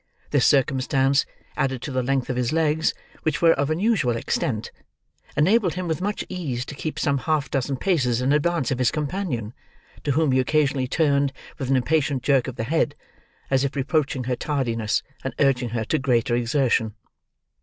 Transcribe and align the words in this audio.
This 0.31 0.47
circumstance, 0.47 1.27
added 1.55 1.79
to 1.83 1.91
the 1.91 2.01
length 2.01 2.31
of 2.31 2.35
his 2.35 2.51
legs, 2.51 2.95
which 3.21 3.39
were 3.39 3.53
of 3.53 3.69
unusual 3.69 4.15
extent, 4.17 4.71
enabled 5.37 5.75
him 5.75 5.87
with 5.87 6.01
much 6.01 6.25
ease 6.27 6.65
to 6.65 6.73
keep 6.73 6.97
some 6.97 7.19
half 7.19 7.51
dozen 7.51 7.77
paces 7.77 8.19
in 8.19 8.33
advance 8.33 8.71
of 8.71 8.79
his 8.79 8.89
companion, 8.89 9.53
to 10.03 10.13
whom 10.13 10.31
he 10.31 10.39
occasionally 10.39 10.87
turned 10.87 11.31
with 11.59 11.69
an 11.69 11.75
impatient 11.75 12.23
jerk 12.23 12.47
of 12.47 12.55
the 12.55 12.63
head: 12.63 12.95
as 13.51 13.63
if 13.63 13.75
reproaching 13.75 14.23
her 14.23 14.35
tardiness, 14.35 15.03
and 15.23 15.35
urging 15.37 15.69
her 15.69 15.85
to 15.85 15.99
greater 15.99 16.35
exertion. 16.35 16.95